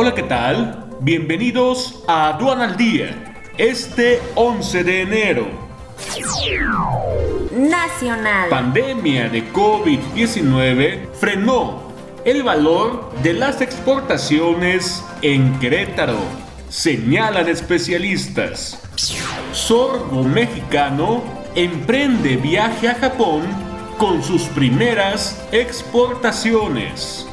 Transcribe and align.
Hola, 0.00 0.14
¿qué 0.14 0.22
tal? 0.22 0.86
Bienvenidos 1.00 2.04
a 2.06 2.28
Aduana 2.28 2.66
al 2.66 2.76
Día, 2.76 3.34
este 3.58 4.22
11 4.36 4.84
de 4.84 5.02
enero. 5.02 5.48
Nacional. 7.50 8.48
Pandemia 8.48 9.28
de 9.28 9.52
COVID-19 9.52 11.14
frenó 11.14 11.82
el 12.24 12.44
valor 12.44 13.12
de 13.24 13.32
las 13.32 13.60
exportaciones 13.60 15.04
en 15.22 15.58
Querétaro, 15.58 16.20
señalan 16.68 17.48
especialistas. 17.48 18.80
Sorgo 19.50 20.22
mexicano 20.22 21.24
emprende 21.56 22.36
viaje 22.36 22.86
a 22.86 22.94
Japón 22.94 23.42
con 23.98 24.22
sus 24.22 24.42
primeras 24.42 25.44
exportaciones. 25.50 27.27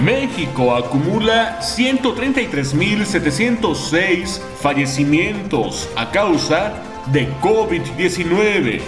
México 0.00 0.74
acumula 0.74 1.60
133.706 1.60 4.40
fallecimientos 4.60 5.88
a 5.96 6.10
causa 6.10 6.72
de 7.06 7.28
COVID-19. 7.40 8.82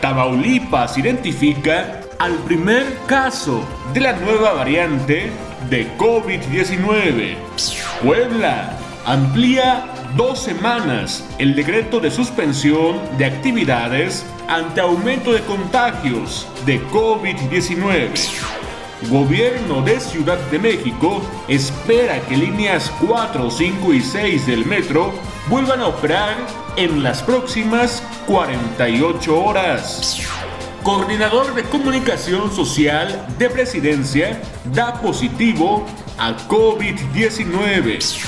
Tamaulipas 0.00 0.98
identifica 0.98 2.00
al 2.18 2.34
primer 2.38 2.98
caso 3.06 3.62
de 3.92 4.00
la 4.00 4.14
nueva 4.14 4.52
variante 4.52 5.30
de 5.68 5.86
COVID-19. 5.96 7.36
Puebla 8.02 8.76
amplía 9.04 9.84
dos 10.16 10.40
semanas 10.40 11.24
el 11.38 11.54
decreto 11.54 12.00
de 12.00 12.10
suspensión 12.10 12.98
de 13.18 13.26
actividades 13.26 14.24
ante 14.48 14.80
aumento 14.80 15.32
de 15.32 15.42
contagios 15.42 16.48
de 16.64 16.80
COVID-19. 16.88 18.67
Gobierno 19.06 19.80
de 19.82 20.00
Ciudad 20.00 20.38
de 20.50 20.58
México 20.58 21.22
espera 21.46 22.20
que 22.22 22.36
líneas 22.36 22.92
4, 23.06 23.48
5 23.48 23.94
y 23.94 24.00
6 24.00 24.46
del 24.46 24.66
metro 24.66 25.12
vuelvan 25.48 25.80
a 25.80 25.86
operar 25.86 26.34
en 26.76 27.04
las 27.04 27.22
próximas 27.22 28.02
48 28.26 29.40
horas. 29.40 30.20
Coordinador 30.82 31.54
de 31.54 31.62
Comunicación 31.62 32.52
Social 32.52 33.24
de 33.38 33.48
Presidencia 33.48 34.42
da 34.74 35.00
positivo 35.00 35.86
a 36.18 36.36
COVID-19. 36.48 38.18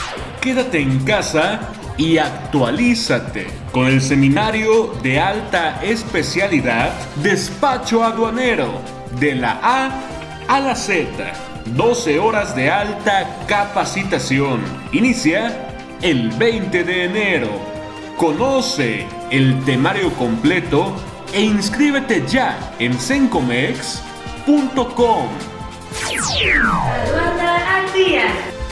Quédate 0.40 0.80
en 0.80 1.00
casa 1.00 1.60
y 1.96 2.18
actualízate 2.18 3.48
con 3.72 3.88
el 3.88 4.00
seminario 4.00 4.94
de 5.02 5.18
alta 5.18 5.82
especialidad 5.82 6.92
Despacho 7.16 8.04
Aduanero 8.04 8.80
de 9.18 9.34
la 9.34 9.58
A 9.62 10.09
a 10.50 10.58
la 10.58 10.74
Z. 10.74 11.06
12 11.76 12.18
horas 12.18 12.56
de 12.56 12.72
alta 12.72 13.36
capacitación. 13.46 14.60
Inicia 14.90 15.68
el 16.02 16.30
20 16.30 16.82
de 16.82 17.04
enero. 17.04 17.50
Conoce 18.16 19.06
el 19.30 19.64
temario 19.64 20.12
completo 20.14 20.92
e 21.32 21.42
inscríbete 21.42 22.24
ya 22.26 22.74
en 22.80 22.98
sencomex.com. 22.98 25.28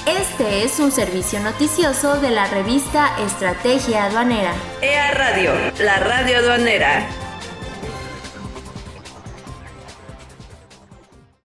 Este 0.04 0.64
es 0.64 0.80
un 0.80 0.90
servicio 0.90 1.38
noticioso 1.38 2.20
de 2.20 2.30
la 2.30 2.48
revista 2.48 3.16
Estrategia 3.24 4.06
Aduanera. 4.06 4.52
EA 4.82 5.12
Radio, 5.12 5.52
la 5.78 6.00
radio 6.00 6.38
aduanera. 6.38 7.27